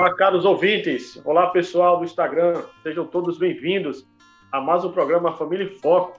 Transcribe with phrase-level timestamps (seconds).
[0.00, 1.20] Olá, caros ouvintes.
[1.26, 2.62] Olá, pessoal do Instagram.
[2.82, 4.08] Sejam todos bem-vindos
[4.50, 6.18] a mais um programa Família em Foco.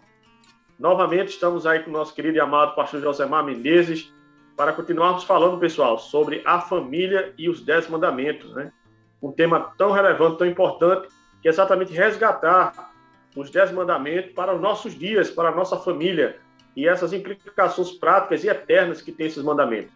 [0.77, 4.13] Novamente estamos aí com o nosso querido e amado pastor Josemar Menezes
[4.55, 8.71] para continuarmos falando, pessoal, sobre a família e os dez mandamentos, né?
[9.19, 11.07] Um tema tão relevante, tão importante,
[11.41, 12.91] que é exatamente resgatar
[13.35, 16.37] os dez mandamentos para os nossos dias, para a nossa família
[16.75, 19.91] e essas implicações práticas e eternas que tem esses mandamentos.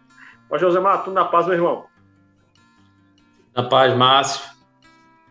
[0.48, 1.86] Pastor Josemar, tudo na paz, meu irmão?
[3.56, 4.42] Na paz, Márcio.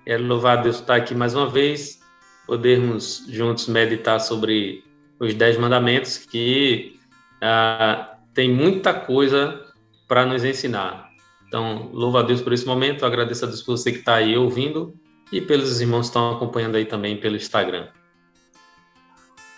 [0.04, 2.00] Quero louvar a Deus por estar aqui mais uma vez,
[2.48, 4.84] podermos juntos meditar sobre
[5.20, 7.00] os Dez Mandamentos, que
[7.40, 9.64] ah, tem muita coisa
[10.08, 11.12] para nos ensinar.
[11.48, 14.36] Então, louvo a Deus por esse momento, agradeço a Deus por você que está aí
[14.36, 14.96] ouvindo
[15.32, 17.90] e pelos irmãos que estão acompanhando aí também pelo Instagram.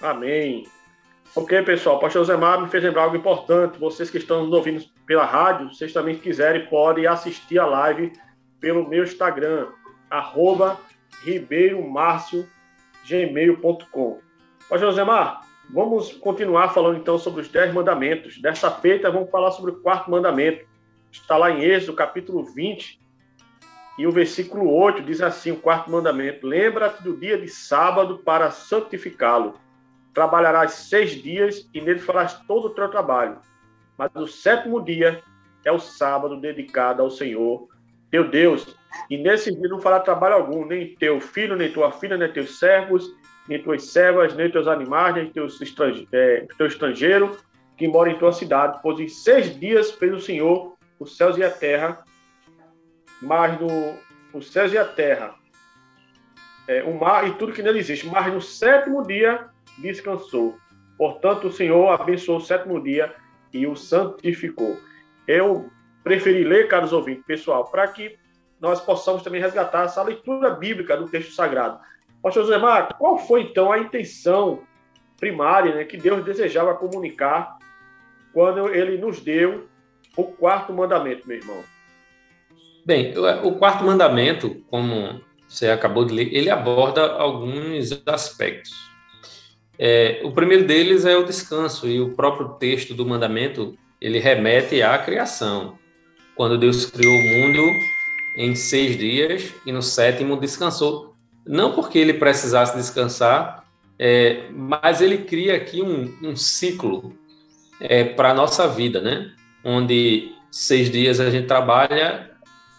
[0.02, 0.68] Amém.
[1.34, 3.80] Ok, pessoal, o pastor Zemar me fez lembrar algo importante.
[3.80, 8.12] Vocês que estão nos ouvindo pela rádio, vocês também quiserem, podem assistir a live
[8.60, 9.68] pelo meu Instagram,
[10.10, 10.80] arroba
[11.24, 14.20] ribeiromarcio.gmail.com.
[14.70, 18.42] Pastor Josemar, vamos continuar falando então sobre os dez mandamentos.
[18.42, 20.66] Dessa feita, vamos falar sobre o quarto mandamento.
[21.12, 23.00] Está lá em Êxodo, capítulo 20,
[23.98, 28.52] e o versículo 8 diz assim: o quarto mandamento: Lembra-te do dia de sábado para
[28.52, 29.56] santificá-lo.
[30.14, 33.40] Trabalharás seis dias e nele farás todo o teu trabalho.
[33.98, 35.24] Mas o sétimo dia
[35.66, 37.68] é o sábado dedicado ao Senhor,
[38.12, 38.76] teu Deus.
[39.10, 42.60] E nesse dia não fará trabalho algum, nem teu filho, nem tua filha, nem teus
[42.60, 43.10] servos,
[43.48, 47.38] nem tuas servas, nem teus animais, nem teus estrange é, teu estrangeiro
[47.78, 51.44] que mora em tua cidade, pois em seis dias fez o Senhor os céus e
[51.44, 52.04] a terra,
[53.22, 53.68] mas no
[54.34, 55.36] os céus e a terra,
[56.68, 59.48] é, o mar e tudo que nele existe, mas no sétimo dia
[59.78, 60.58] descansou.
[60.98, 63.14] Portanto, o Senhor abençoou o sétimo dia
[63.54, 64.78] e o santificou.
[65.28, 65.70] Eu
[66.08, 68.18] preferi ler, caros ouvintes, pessoal, para que
[68.62, 71.80] nós possamos também resgatar essa leitura bíblica do texto sagrado.
[72.24, 74.62] Pastor José Mar, qual foi então a intenção
[75.20, 77.58] primária né, que Deus desejava comunicar
[78.34, 79.68] quando ele nos deu
[80.16, 81.62] o quarto mandamento, meu irmão?
[82.86, 83.14] Bem,
[83.44, 88.72] o quarto mandamento, como você acabou de ler, ele aborda alguns aspectos.
[89.78, 94.82] É, o primeiro deles é o descanso, e o próprio texto do mandamento ele remete
[94.82, 95.78] à criação
[96.38, 97.62] quando Deus criou o mundo
[98.38, 101.16] em seis dias e no sétimo descansou.
[101.46, 103.66] Não porque ele precisasse descansar,
[103.98, 107.18] é, mas ele cria aqui um, um ciclo
[107.82, 109.32] é, para a nossa vida, né?
[109.64, 112.30] Onde seis dias a gente trabalha,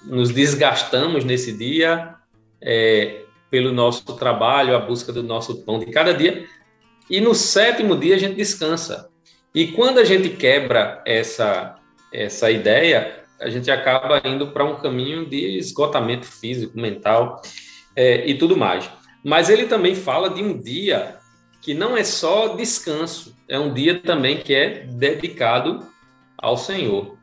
[0.05, 2.15] nos desgastamos nesse dia
[2.63, 6.47] é, pelo nosso trabalho, a busca do nosso pão de cada dia,
[7.11, 9.09] e no sétimo dia a gente descansa.
[9.55, 11.77] E quando a gente quebra essa,
[12.13, 17.41] essa ideia, a gente acaba indo para um caminho de esgotamento físico, mental
[17.95, 18.91] é, e tudo mais.
[19.25, 21.17] Mas ele também fala de um dia
[21.61, 25.87] que não é só descanso, é um dia também que é dedicado
[26.37, 27.17] ao Senhor.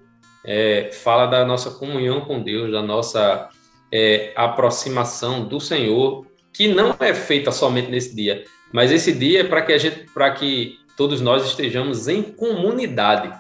[0.44, 3.50] É, fala da nossa comunhão com Deus, da nossa
[3.92, 9.44] é, aproximação do Senhor, que não é feita somente nesse dia, mas esse dia é
[9.44, 13.34] para que a gente, para que todos nós estejamos em comunidade.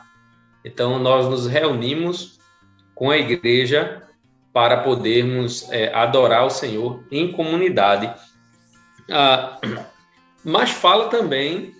[0.63, 2.39] Então nós nos reunimos
[2.95, 4.01] com a igreja
[4.53, 8.11] para podermos é, adorar o Senhor em comunidade.
[9.11, 9.59] Ah,
[10.43, 11.75] mas fala também,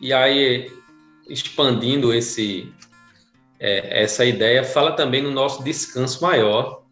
[0.00, 0.70] e aí
[1.28, 2.72] expandindo esse,
[3.58, 6.82] é, essa ideia, fala também no nosso descanso maior,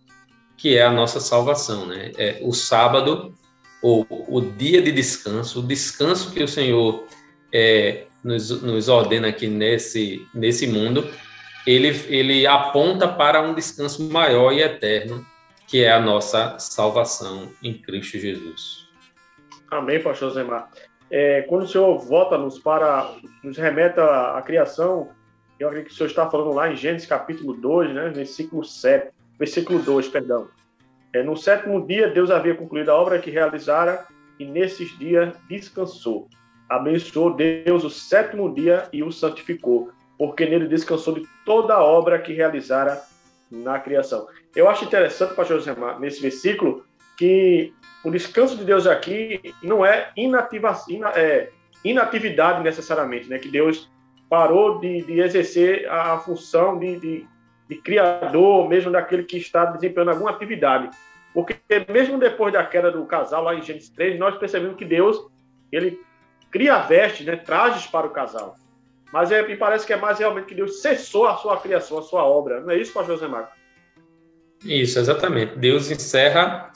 [0.57, 1.87] que é a nossa salvação.
[1.87, 2.13] Né?
[2.17, 3.35] É, o sábado,
[3.83, 7.07] ou o dia de descanso, o descanso que o Senhor
[7.53, 11.09] é, nos, nos ordena aqui nesse, nesse mundo,
[11.67, 15.25] ele, ele aponta para um descanso maior e eterno,
[15.67, 18.89] que é a nossa salvação em Cristo Jesus.
[19.71, 20.71] Amém, pastor Zemar.
[21.11, 25.11] É, quando o senhor volta-nos para, nos remete à, à criação,
[25.59, 29.13] eu acredito que o senhor está falando lá em Gênesis capítulo 2, né, versículo 7,
[29.39, 30.49] versículo 2, perdão.
[31.15, 34.07] É, no sétimo dia, Deus havia concluído a obra que realizara
[34.39, 36.29] e nesses dias descansou.
[36.69, 42.19] Abençoou Deus o sétimo dia e o santificou porque nele descansou de toda a obra
[42.19, 43.03] que realizara
[43.51, 44.27] na criação.
[44.55, 46.85] Eu acho interessante, pastor José nesse versículo,
[47.19, 47.73] que
[48.05, 50.77] o descanso de Deus aqui não é, inativa,
[51.15, 51.51] é
[51.85, 53.39] inatividade necessariamente, né?
[53.39, 53.91] que Deus
[54.29, 57.27] parou de, de exercer a função de, de,
[57.69, 60.89] de, criador, mesmo daquele que está desempenhando alguma atividade.
[61.35, 61.57] Porque
[61.91, 65.19] mesmo depois da queda do casal, lá em Gênesis 3, nós percebemos que Deus
[65.71, 66.01] ele
[66.51, 68.57] cria vestes, né, trajes para o casal.
[69.13, 72.03] Mas é, me parece que é mais realmente que Deus cessou a sua criação, a
[72.03, 72.61] sua obra.
[72.61, 73.55] Não é isso, pastor José Marcos?
[74.65, 75.57] Isso, exatamente.
[75.57, 76.73] Deus encerra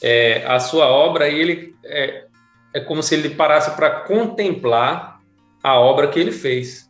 [0.00, 2.26] é, a sua obra e ele é,
[2.72, 5.20] é como se ele parasse para contemplar
[5.62, 6.88] a obra que ele fez.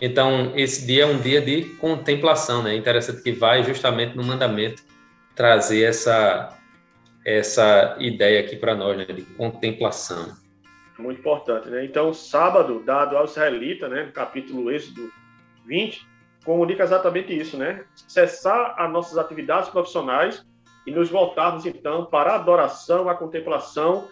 [0.00, 2.74] Então, esse dia é um dia de contemplação, né?
[2.74, 4.82] É interessante que vai justamente no mandamento
[5.34, 6.54] trazer essa
[7.24, 10.34] essa ideia aqui para nós, né, de contemplação.
[10.98, 11.84] Muito importante, né?
[11.84, 15.10] Então, sábado, dado ao israelita, né, no capítulo Êxodo
[15.64, 16.06] 20,
[16.44, 17.84] comunica exatamente isso, né?
[17.94, 20.44] Cessar as nossas atividades profissionais
[20.86, 24.08] e nos voltarmos, então, para a adoração, a contemplação,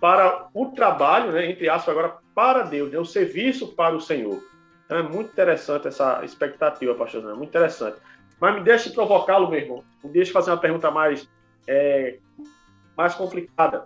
[0.00, 4.42] para o trabalho, né, entre aspas, agora, para Deus, né, o serviço para o Senhor.
[4.86, 7.98] Então, é muito interessante essa expectativa, pastor Zé, muito interessante.
[8.40, 9.84] Mas me deixe provocá-lo, meu irmão.
[10.02, 11.28] Me deixe fazer uma pergunta mais,
[11.68, 12.18] é,
[12.96, 13.84] mais complicada.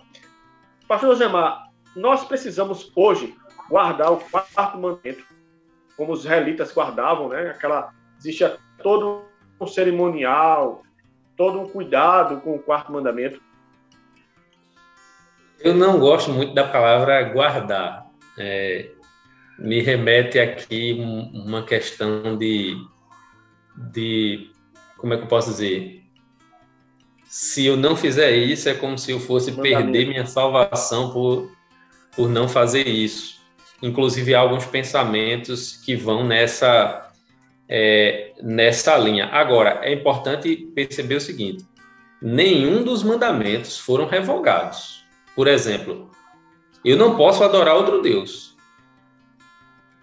[0.86, 1.63] Pastor Josemar,
[1.94, 3.34] nós precisamos hoje
[3.68, 5.24] guardar o quarto mandamento,
[5.96, 7.50] como os israelitas guardavam, né?
[7.50, 9.22] Aquela, existia todo
[9.60, 10.82] um cerimonial,
[11.36, 13.40] todo um cuidado com o quarto mandamento.
[15.60, 18.06] Eu não gosto muito da palavra guardar.
[18.36, 18.90] É,
[19.58, 20.98] me remete aqui
[21.32, 22.76] uma questão de
[23.76, 24.50] de
[24.96, 26.02] como é que eu posso dizer?
[27.24, 31.50] Se eu não fizer isso, é como se eu fosse perder minha salvação por,
[32.16, 33.42] por não fazer isso.
[33.82, 37.10] Inclusive, há alguns pensamentos que vão nessa,
[37.68, 39.26] é, nessa linha.
[39.26, 41.64] Agora, é importante perceber o seguinte:
[42.20, 45.04] nenhum dos mandamentos foram revogados.
[45.34, 46.10] Por exemplo,
[46.84, 48.54] eu não posso adorar outro Deus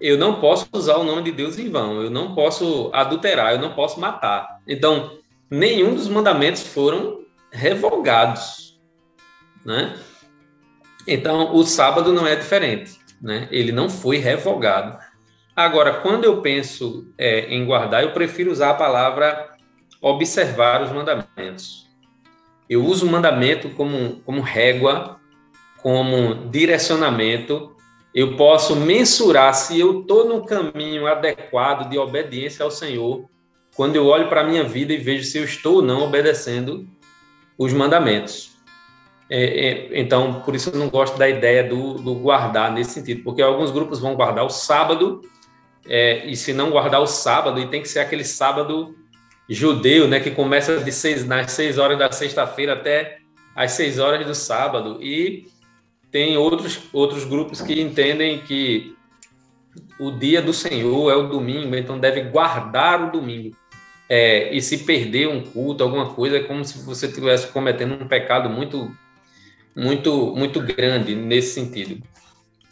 [0.01, 3.61] eu não posso usar o nome de Deus em vão, eu não posso adulterar, eu
[3.61, 4.59] não posso matar.
[4.67, 5.19] Então,
[5.49, 7.21] nenhum dos mandamentos foram
[7.51, 8.81] revogados,
[9.63, 9.95] né?
[11.07, 13.48] Então, o sábado não é diferente, né?
[13.51, 14.98] Ele não foi revogado.
[15.56, 19.51] Agora, quando eu penso é, em guardar, eu prefiro usar a palavra
[20.01, 21.88] observar os mandamentos.
[22.69, 25.19] Eu uso o mandamento como, como régua,
[25.81, 27.75] como direcionamento
[28.13, 33.30] eu posso mensurar se eu estou no caminho adequado de obediência ao Senhor
[33.74, 36.86] quando eu olho para a minha vida e vejo se eu estou ou não obedecendo
[37.57, 38.50] os mandamentos.
[39.33, 43.23] É, é, então, por isso eu não gosto da ideia do, do, guardar nesse sentido,
[43.23, 45.21] porque alguns grupos vão guardar o sábado,
[45.87, 48.93] é, e se não guardar o sábado, e tem que ser aquele sábado
[49.47, 53.19] judeu, né, que começa de seis, nas seis horas da sexta-feira até
[53.55, 55.47] as seis horas do sábado, e
[56.11, 58.97] tem outros, outros grupos que entendem que
[59.97, 63.55] o dia do Senhor é o domingo, então deve guardar o domingo.
[64.09, 68.09] É, e se perder um culto, alguma coisa, é como se você estivesse cometendo um
[68.09, 68.91] pecado muito,
[69.75, 72.01] muito, muito grande nesse sentido.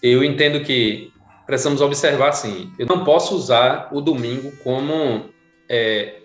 [0.01, 1.11] Eu entendo que
[1.45, 2.71] precisamos observar assim.
[2.77, 5.29] Eu não posso usar o domingo como
[5.67, 6.21] é,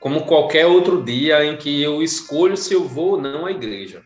[0.00, 4.02] como qualquer outro dia em que eu escolho se eu vou ou não à igreja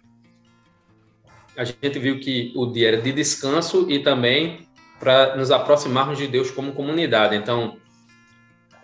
[1.56, 4.66] a gente viu que o dia era de descanso e também
[4.98, 7.36] para nos aproximarmos de Deus como comunidade.
[7.36, 7.76] Então,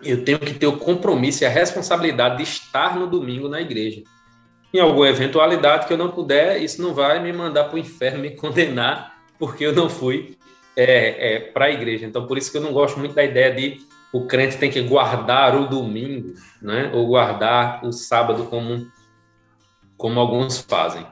[0.03, 4.03] eu tenho que ter o compromisso e a responsabilidade de estar no domingo na igreja.
[4.73, 8.19] Em alguma eventualidade que eu não puder, isso não vai me mandar para o inferno,
[8.21, 10.37] me condenar, porque eu não fui
[10.75, 12.05] é, é, para a igreja.
[12.05, 14.81] Então, por isso que eu não gosto muito da ideia de o crente tem que
[14.81, 16.91] guardar o domingo, né?
[16.93, 18.87] ou guardar o sábado como,
[19.97, 21.05] como alguns fazem.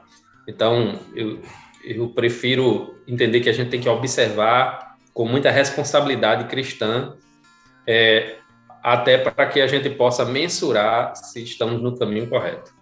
[0.48, 1.40] Então, eu,
[1.84, 7.14] eu prefiro entender que a gente tem que observar com muita responsabilidade cristã,
[7.86, 8.36] é,
[8.82, 12.77] até para que a gente possa mensurar se estamos no caminho correto.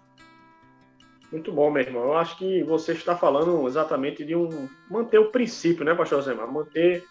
[1.31, 2.03] Muito bom, meu irmão.
[2.03, 6.33] Eu acho que você está falando exatamente de um manter o princípio, né, Pastor Zé?
[6.33, 7.03] Manter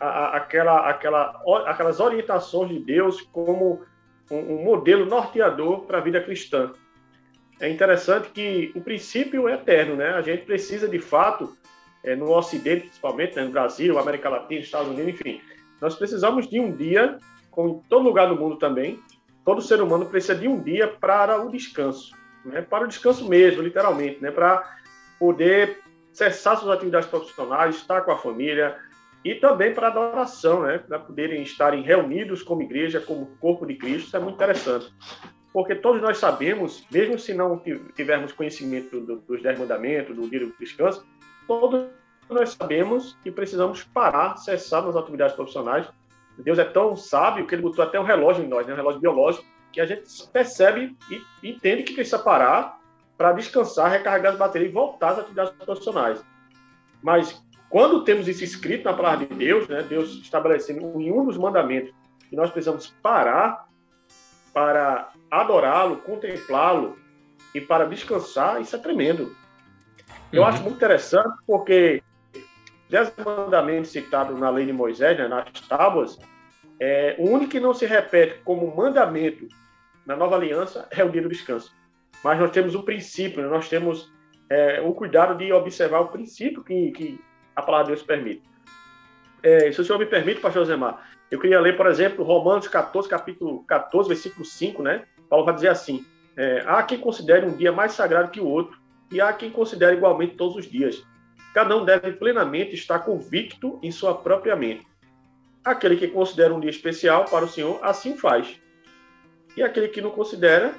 [0.00, 3.82] a, a, aquela, aquela, aquelas orientações de Deus como
[4.30, 6.72] um, um modelo norteador para a vida cristã
[7.60, 10.10] é interessante que o princípio é eterno, né?
[10.14, 11.54] A gente precisa, de fato,
[12.02, 15.40] é, no Ocidente, principalmente, né, no Brasil, América Latina, Estados Unidos, enfim,
[15.80, 17.18] nós precisamos de um dia,
[17.50, 18.98] como em todo lugar do mundo também,
[19.44, 22.12] todo ser humano precisa de um dia para o descanso,
[22.44, 22.62] né?
[22.62, 24.30] Para o descanso mesmo, literalmente, né?
[24.30, 24.76] Para
[25.18, 25.80] poder
[26.12, 28.76] cessar suas atividades profissionais, estar com a família,
[29.24, 30.78] e também para adoração, né?
[30.78, 34.92] Para poderem estarem reunidos como igreja, como corpo de Cristo, isso é muito interessante.
[35.52, 37.60] Porque todos nós sabemos, mesmo se não
[37.94, 41.04] tivermos conhecimento do, dos Dez Mandamentos, do dia do descanso,
[41.46, 41.86] todos
[42.28, 45.86] nós sabemos que precisamos parar, cessar nas atividades profissionais.
[46.38, 48.72] Deus é tão sábio que ele botou até um relógio em nós, né?
[48.72, 52.78] um relógio biológico, que a gente percebe e entende que precisa parar
[53.16, 56.24] para descansar, recarregar as baterias e voltar às atividades profissionais.
[57.02, 61.36] Mas quando temos isso escrito na palavra de Deus, né, Deus estabelecendo em um dos
[61.36, 61.94] mandamentos
[62.28, 63.68] que nós precisamos parar
[64.52, 66.98] para adorá-lo, contemplá-lo
[67.54, 69.36] e para descansar, isso é tremendo.
[70.32, 70.48] Eu uhum.
[70.48, 72.02] acho muito interessante porque
[72.88, 76.18] dez mandamentos citados na lei de Moisés, né, nas tábuas,
[76.80, 79.46] é, o único que não se repete como mandamento
[80.06, 81.72] na nova aliança é o dia do descanso.
[82.24, 84.10] Mas nós temos o princípio, né, nós temos
[84.48, 87.20] é, o cuidado de observar o princípio que, que
[87.54, 88.42] a palavra de Deus permite.
[89.42, 93.08] É, se o senhor me permite, pastor Zemar, eu queria ler, por exemplo, Romanos 14,
[93.08, 95.04] capítulo 14, versículo 5, né?
[95.28, 96.04] Paulo vai dizer assim:
[96.36, 98.78] é, há quem considere um dia mais sagrado que o outro,
[99.12, 101.02] e há quem considere igualmente todos os dias.
[101.54, 104.86] Cada um deve plenamente estar convicto em sua própria mente.
[105.64, 108.60] Aquele que considera um dia especial para o Senhor, assim faz.
[109.56, 110.74] E aquele que não considera,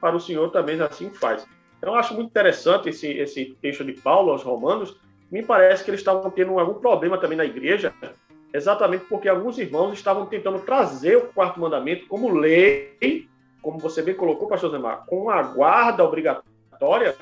[0.00, 1.46] para o Senhor também assim faz.
[1.78, 4.96] Então, eu acho muito interessante esse, esse texto de Paulo aos Romanos,
[5.30, 7.92] me parece que eles estavam tendo algum problema também na igreja,
[8.52, 13.26] exatamente porque alguns irmãos estavam tentando trazer o quarto mandamento como lei,
[13.62, 17.16] como você bem colocou, pastor Zemar, com a guarda obrigatória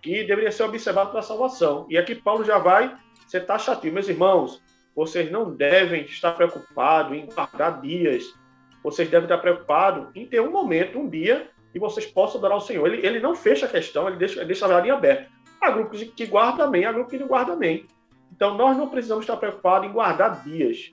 [0.00, 1.86] que deveria ser observado para a salvação.
[1.88, 2.94] E aqui Paulo já vai
[3.26, 3.94] ser taxativo.
[3.94, 4.62] Meus irmãos,
[4.94, 8.24] vocês não devem estar preocupados em guardar dias.
[8.82, 12.60] Vocês devem estar preocupados em ter um momento, um dia, e vocês possam adorar o
[12.60, 12.86] Senhor.
[12.86, 15.28] Ele, ele não fecha a questão, ele deixa, ele deixa a linha aberta.
[15.60, 17.86] Há grupos que guardam amém, há grupos que não guardam amém.
[18.30, 20.92] Então, nós não precisamos estar preocupados em guardar dias.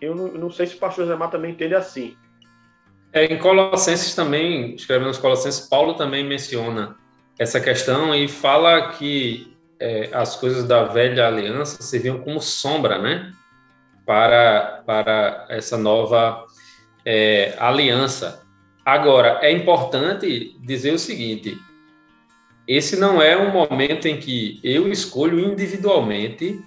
[0.00, 2.16] Eu não, não sei se o pastor Zé também entende assim.
[3.12, 6.96] É, em Colossenses também, escrevendo nos Colossenses, Paulo também menciona
[7.38, 13.32] essa questão e fala que é, as coisas da velha aliança serviam como sombra, né?
[14.04, 16.44] Para, para essa nova
[17.04, 18.42] é, aliança.
[18.84, 21.58] Agora, é importante dizer o seguinte:
[22.68, 26.60] esse não é um momento em que eu escolho individualmente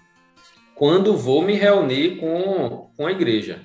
[0.76, 3.62] quando vou me reunir com, com a igreja.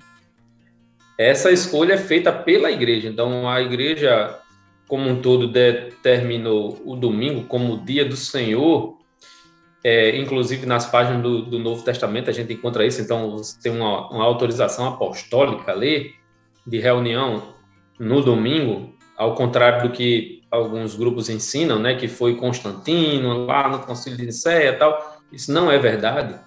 [1.16, 3.08] Essa escolha é feita pela igreja.
[3.08, 4.36] Então, a igreja,
[4.88, 8.98] como um todo, determinou o domingo como o dia do Senhor.
[9.86, 13.02] É, inclusive, nas páginas do, do, Novo Testamento, a gente encontra isso.
[13.02, 16.14] Então, você tem uma, uma autorização apostólica ali
[16.66, 17.54] de reunião
[18.00, 23.80] no domingo, ao contrário do que alguns grupos ensinam, né, que foi Constantino lá no
[23.80, 25.20] Concílio de Nicéia e tal.
[25.30, 26.40] Isso não é verdade.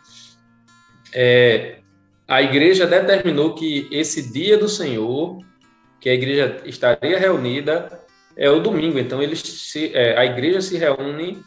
[1.13, 1.79] É,
[2.27, 5.38] a igreja determinou que esse dia do Senhor,
[6.01, 8.01] que a igreja estaria reunida,
[8.36, 8.98] é o domingo.
[8.98, 11.39] Então, eles se, é, a igreja se reúne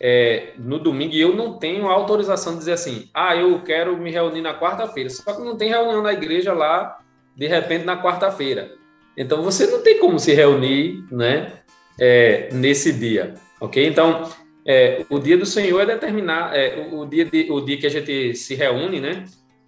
[0.00, 4.10] é, no domingo e eu não tenho autorização de dizer assim, ah, eu quero me
[4.10, 5.10] reunir na quarta-feira.
[5.10, 6.98] Só que não tem reunião na igreja lá,
[7.36, 8.72] de repente, na quarta-feira.
[9.16, 11.60] Então, você não tem como se reunir, né?
[11.98, 13.86] é, nesse dia, ok?
[13.86, 14.28] Então,
[14.66, 17.90] é, o dia do Senhor é determinar é, o, dia de, o dia que a
[17.90, 19.24] gente se reúne, né,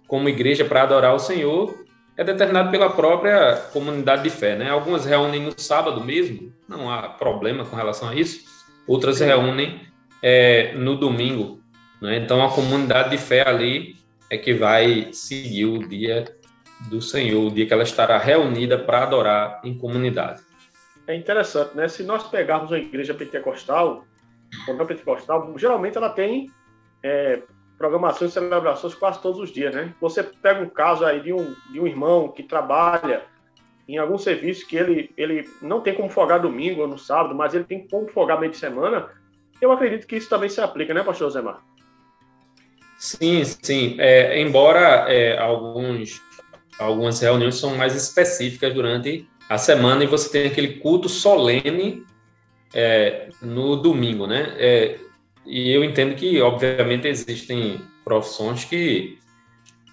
[0.07, 1.85] como igreja para adorar o Senhor,
[2.17, 4.71] é determinado pela própria comunidade de fé, né?
[4.71, 8.43] Algumas reúnem no sábado mesmo, não há problema com relação a isso.
[8.87, 9.81] Outras reúnem
[10.21, 11.59] é, no domingo,
[12.01, 12.17] né?
[12.17, 13.95] Então a comunidade de fé ali
[14.29, 16.25] é que vai seguir o dia
[16.89, 20.47] do Senhor, o dia que ela estará reunida para adorar em comunidade
[21.07, 21.87] é interessante, né?
[21.87, 24.05] Se nós pegarmos uma igreja pentecostal,
[24.67, 26.51] não pentecostal, geralmente ela tem
[27.01, 27.41] é,
[27.77, 29.93] programações e celebrações quase todos os dias, né?
[30.01, 33.23] Você pega um caso aí de um, de um irmão que trabalha
[33.87, 37.53] em algum serviço que ele, ele não tem como folgar domingo ou no sábado, mas
[37.53, 39.09] ele tem como folgar meio de semana,
[39.61, 41.61] eu acredito que isso também se aplica, né, pastor Zemar?
[42.97, 43.95] Sim, sim.
[43.99, 46.21] É, embora é, alguns,
[46.79, 52.03] algumas reuniões são mais específicas durante a semana e você tem aquele culto solene
[52.73, 54.53] é, no domingo, né?
[54.57, 54.99] É,
[55.45, 59.17] e eu entendo que, obviamente, existem profissões que,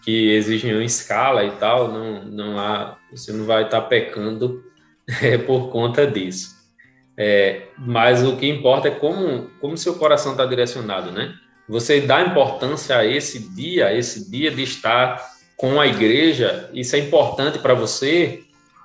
[0.02, 4.64] que exigem uma escala e tal, não, não há, você não vai estar pecando
[5.22, 6.53] é, por conta disso.
[7.16, 11.34] É, mas o que importa é como, como seu coração está direcionado, né?
[11.68, 15.22] Você dá importância a esse dia, a esse dia de estar
[15.56, 18.42] com a igreja, isso é importante para você,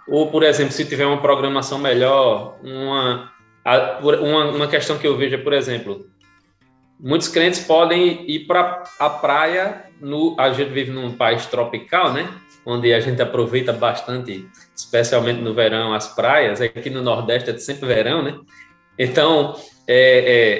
[0.07, 3.31] ou, por exemplo, se tiver uma programação melhor, uma,
[4.01, 6.05] uma, uma questão que eu vejo é, por exemplo,
[6.99, 12.27] muitos crentes podem ir para a praia no, a gente vive num país tropical, né?
[12.65, 16.61] Onde a gente aproveita bastante, especialmente no verão, as praias.
[16.61, 18.37] Aqui no Nordeste é sempre verão, né?
[18.97, 19.55] Então,
[19.87, 19.93] é,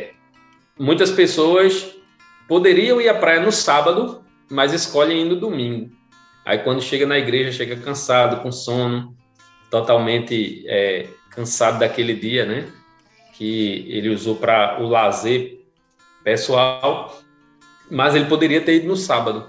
[0.07, 0.11] é,
[0.79, 1.93] muitas pessoas
[2.47, 5.91] poderiam ir à praia no sábado, mas escolhem ir no domingo.
[6.45, 9.15] Aí, quando chega na igreja, chega cansado, com sono,
[9.69, 12.67] totalmente é, cansado daquele dia, né?
[13.33, 15.59] Que ele usou para o lazer
[16.23, 17.19] pessoal,
[17.89, 19.47] mas ele poderia ter ido no sábado.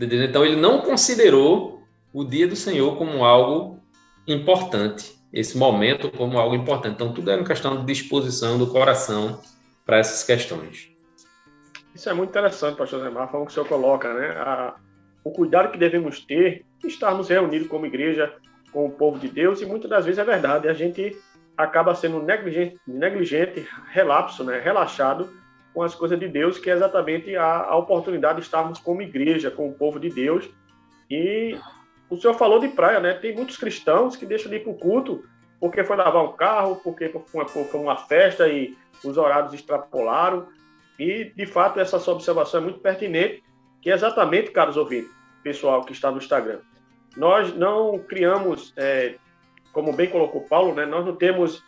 [0.00, 3.78] Então, ele não considerou o dia do Senhor como algo
[4.26, 6.94] importante, esse momento como algo importante.
[6.94, 9.40] Então, tudo é uma questão de disposição do coração
[9.84, 10.90] para essas questões.
[11.94, 14.28] Isso é muito interessante, pastor Zé Mar, como que o senhor coloca, né?
[14.36, 14.74] A,
[15.24, 18.32] o cuidado que devemos ter estarmos reunidos como igreja,
[18.72, 21.16] com o povo de Deus, e muitas das vezes é verdade, a gente
[21.56, 24.60] acaba sendo negligente, negligente relapso, né?
[24.60, 25.30] relaxado
[25.72, 29.50] com as coisas de Deus, que é exatamente a, a oportunidade de estarmos como igreja,
[29.50, 30.48] com o povo de Deus.
[31.10, 31.56] E
[32.08, 33.14] o senhor falou de praia, né?
[33.14, 35.24] Tem muitos cristãos que deixam de ir para o culto
[35.60, 40.48] porque foi lavar um carro, porque foi uma, foi uma festa e os horários extrapolaram.
[40.98, 43.42] E, de fato, essa sua observação é muito pertinente,
[43.82, 45.10] que é exatamente, caros ouvintes,
[45.42, 46.60] pessoal que está no Instagram,
[47.16, 49.16] nós não criamos, é,
[49.72, 51.62] como bem colocou Paulo, né, nós não temos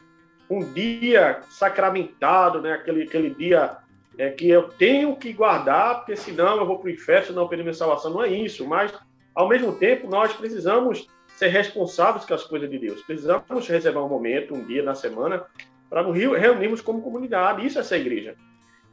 [0.49, 3.79] um dia sacramentado, né, aquele, aquele dia
[4.19, 7.49] é, que eu tenho que guardar, porque senão eu vou para o inferno, senão eu
[7.49, 8.13] perdi minha salvação.
[8.13, 8.93] Não é isso, mas,
[9.35, 13.03] ao mesmo tempo, nós precisamos ser responsáveis com as coisas de Deus.
[13.03, 15.45] Precisamos reservar um momento, um dia na semana,
[15.89, 17.67] para reunirmos como comunidade.
[17.67, 18.37] Isso é ser igreja.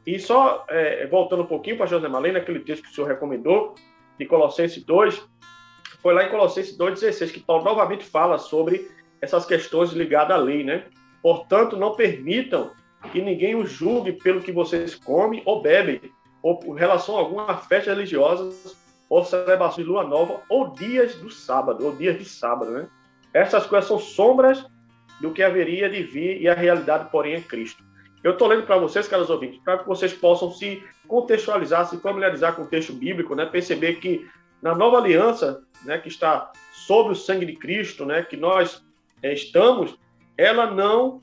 [0.06, 3.74] E só é, voltando um pouquinho para José Malena, aquele texto que o senhor recomendou,
[4.18, 5.22] de Colossenses 2,
[6.02, 10.64] foi lá em Colossenses 2,16, que Paulo novamente fala sobre essas questões ligadas à lei,
[10.64, 10.84] né?
[11.22, 12.70] Portanto, não permitam
[13.12, 16.00] que ninguém os julgue pelo que vocês comem ou bebem,
[16.42, 18.50] ou por relação a alguma festa religiosa,
[19.08, 22.88] ou celebração de lua nova, ou dias do sábado, ou dias de sábado, né?
[23.32, 24.64] Essas coisas são sombras
[25.20, 27.82] do que haveria de vir e a realidade, porém, é Cristo.
[28.22, 32.54] Eu estou lendo para vocês, caros ouvintes, para que vocês possam se contextualizar, se familiarizar
[32.54, 33.46] com o texto bíblico, né?
[33.46, 34.28] perceber que
[34.62, 38.84] na nova aliança, né, que está sob o sangue de Cristo, né, que nós
[39.22, 39.98] é, estamos,
[40.36, 41.22] ela não,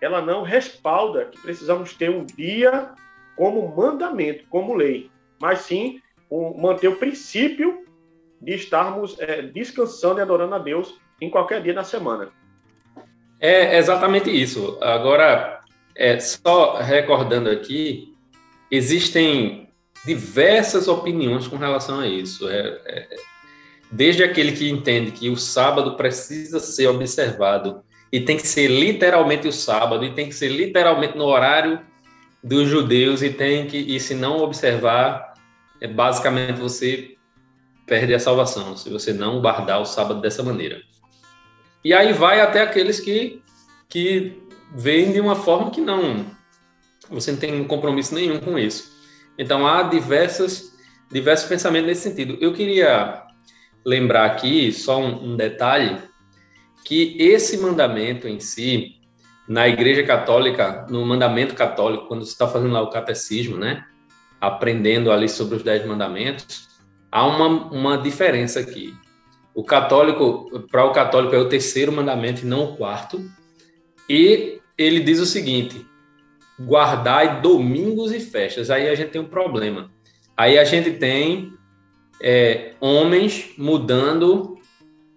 [0.00, 2.90] ela não respalda que precisamos ter um dia
[3.36, 6.00] como mandamento, como lei, mas sim
[6.56, 7.84] manter o princípio
[8.40, 12.30] de estarmos é, descansando e adorando a Deus em qualquer dia da semana.
[13.40, 14.78] É exatamente isso.
[14.80, 15.60] Agora,
[15.96, 18.14] é, só recordando aqui,
[18.70, 19.68] existem
[20.04, 22.48] diversas opiniões com relação a isso.
[22.48, 23.16] É, é,
[23.90, 29.46] desde aquele que entende que o sábado precisa ser observado e tem que ser literalmente
[29.46, 31.80] o sábado e tem que ser literalmente no horário
[32.42, 35.34] dos judeus e tem que e se não observar,
[35.80, 37.16] é basicamente você
[37.86, 40.80] perde a salvação se você não guardar o sábado dessa maneira.
[41.84, 43.42] E aí vai até aqueles que
[43.88, 44.42] que
[44.74, 46.26] vem de uma forma que não
[47.10, 48.90] você não tem compromisso nenhum com isso.
[49.38, 50.76] Então há diversas
[51.10, 52.36] diversos pensamentos nesse sentido.
[52.40, 53.22] Eu queria
[53.84, 55.98] lembrar aqui só um, um detalhe
[56.88, 58.94] que esse mandamento em si
[59.46, 63.84] na Igreja Católica, no mandamento católico, quando você está fazendo lá o catecismo, né,
[64.40, 66.66] aprendendo ali sobre os dez mandamentos,
[67.12, 68.94] há uma, uma diferença aqui.
[69.54, 73.22] O católico, para o católico é o terceiro mandamento e não o quarto,
[74.08, 75.84] e ele diz o seguinte:
[76.58, 78.70] guardai domingos e festas.
[78.70, 79.90] Aí a gente tem um problema.
[80.34, 81.52] Aí a gente tem
[82.22, 84.56] é, homens mudando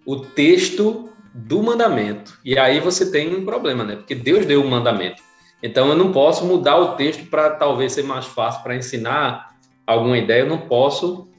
[0.05, 2.37] o texto do mandamento.
[2.43, 3.95] E aí você tem um problema, né?
[3.95, 5.21] Porque Deus deu o um mandamento.
[5.63, 10.17] Então eu não posso mudar o texto para talvez ser mais fácil para ensinar alguma
[10.17, 10.41] ideia.
[10.41, 11.29] Eu não posso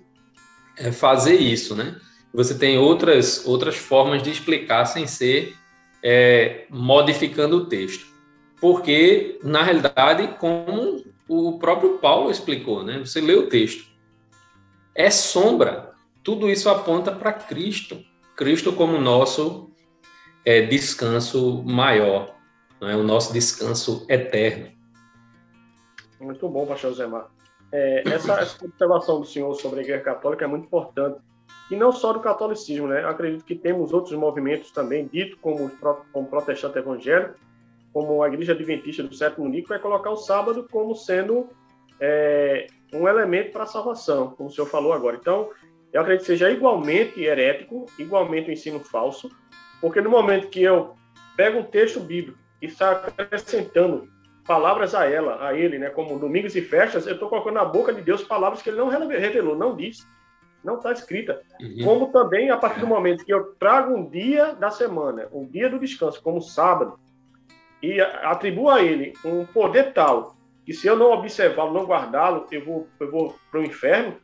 [0.78, 1.96] é, fazer isso, né?
[2.32, 5.54] Você tem outras outras formas de explicar sem ser
[6.02, 8.06] é, modificando o texto.
[8.60, 13.00] Porque, na realidade, como o próprio Paulo explicou, né?
[13.00, 13.90] você lê o texto,
[14.94, 15.90] é sombra.
[16.22, 17.98] Tudo isso aponta para Cristo.
[18.36, 19.71] Cristo como nosso
[20.44, 22.34] é, descanso maior,
[22.80, 22.96] é?
[22.96, 24.70] o nosso descanso eterno.
[26.20, 27.28] Muito bom, pastor Zemar.
[27.72, 31.18] É, essa, essa observação do senhor sobre a Igreja Católica é muito importante
[31.70, 33.02] e não só do catolicismo, né?
[33.02, 35.70] Eu acredito que temos outros movimentos também, dito como,
[36.12, 37.34] como protestante evangélico,
[37.92, 41.48] como a Igreja Adventista do Sétimo Nico, vai colocar o sábado como sendo
[41.98, 45.16] é, um elemento para a salvação, como o senhor falou agora.
[45.16, 45.50] Então,
[45.92, 49.30] eu acredito que seja igualmente herético, igualmente um ensino falso,
[49.82, 50.94] porque no momento que eu
[51.36, 54.08] pego um texto bíblico e está acrescentando
[54.46, 57.92] palavras a ela, a ele, né, como domingos e festas, eu estou colocando na boca
[57.92, 60.06] de Deus palavras que ele não revelou, não disse.
[60.62, 61.42] Não está escrita.
[61.60, 61.84] Uhum.
[61.84, 65.68] Como também, a partir do momento que eu trago um dia da semana, um dia
[65.68, 67.00] do descanso, como sábado,
[67.82, 72.64] e atribuo a ele um poder tal que se eu não observá-lo, não guardá-lo, eu
[72.64, 74.14] vou, eu vou para o inferno,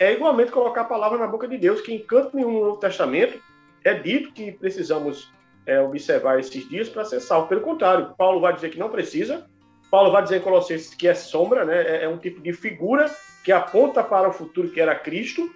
[0.00, 2.80] é igualmente colocar a palavra na boca de Deus, que em canto nenhum no Novo
[2.80, 3.40] Testamento
[3.84, 5.30] é dito que precisamos
[5.66, 7.48] é, observar esses dias para ser salvo.
[7.48, 9.46] Pelo contrário, Paulo vai dizer que não precisa,
[9.90, 11.82] Paulo vai dizer em Colossenses que é sombra, né?
[11.82, 13.08] É, é, um tipo de figura
[13.44, 15.48] que aponta para o futuro que era Cristo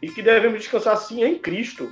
[0.00, 1.90] e que devemos descansar sim em Cristo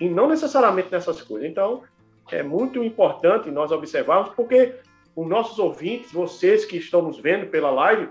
[0.00, 1.48] e não necessariamente nessas coisas.
[1.48, 1.82] Então,
[2.30, 4.76] é muito importante nós observarmos, porque
[5.14, 8.08] os nossos ouvintes, vocês que estão nos vendo pela live,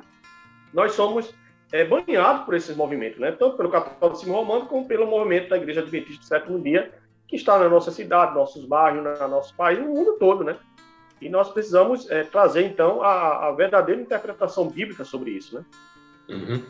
[0.74, 1.34] nós somos
[1.72, 3.32] é, banhados por esses movimentos, né?
[3.32, 6.92] tanto pelo catolicismo romano como pelo movimento da Igreja Adventista do Sétimo Dia,
[7.28, 10.56] que está na nossa cidade, nossos bairros, no nosso país, no mundo todo, né?
[11.22, 15.66] E nós precisamos é, trazer, então, a, a, verdadeira interpretação bíblica sobre isso, né?
[16.30, 16.64] Uhum.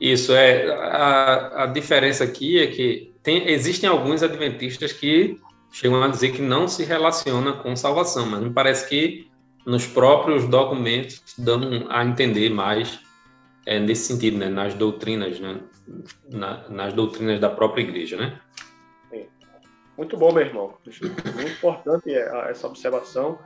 [0.00, 0.68] Isso, é.
[0.72, 5.38] A, a diferença aqui é que tem, existem alguns adventistas que
[5.70, 9.28] chegam a dizer que não se relaciona com salvação, mas me parece que
[9.64, 13.03] nos próprios documentos dão a entender mais
[13.66, 14.48] é, nesse sentido, né?
[14.48, 15.60] nas doutrinas, né?
[16.30, 18.38] Na, nas doutrinas da própria igreja, né?
[19.96, 20.74] Muito bom, meu irmão.
[20.84, 23.38] Muito importante é, essa observação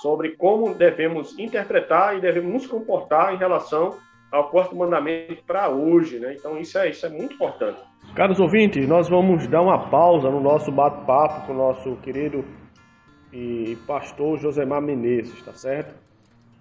[0.00, 3.98] sobre como devemos interpretar e devemos nos comportar em relação
[4.30, 6.34] ao quarto mandamento para hoje, né?
[6.38, 7.80] Então isso é, isso é muito importante.
[8.14, 12.44] Caros ouvintes, nós vamos dar uma pausa no nosso bate-papo com o nosso querido
[13.32, 15.94] e pastor Josemar Menezes, tá certo?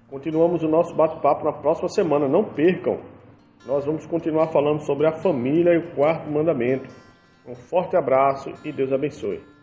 [0.09, 2.99] Continuamos o nosso bate-papo na próxima semana, não percam.
[3.65, 6.93] Nós vamos continuar falando sobre a família e o quarto mandamento.
[7.47, 9.54] Um forte abraço e Deus abençoe.